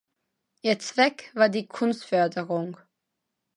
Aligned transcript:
Ihr 0.63 0.79
Zweck 0.79 1.29
war 1.35 1.47
die 1.49 1.67
Kunstförderung. 1.67 2.75